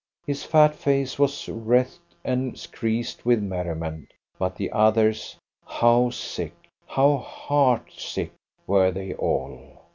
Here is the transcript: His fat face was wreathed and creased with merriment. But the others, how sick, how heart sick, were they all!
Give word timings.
His 0.25 0.43
fat 0.43 0.73
face 0.73 1.19
was 1.19 1.47
wreathed 1.47 2.15
and 2.23 2.67
creased 2.71 3.23
with 3.23 3.39
merriment. 3.43 4.11
But 4.39 4.55
the 4.55 4.71
others, 4.71 5.37
how 5.63 6.09
sick, 6.09 6.53
how 6.87 7.17
heart 7.17 7.91
sick, 7.95 8.33
were 8.65 8.89
they 8.89 9.13
all! 9.13 9.83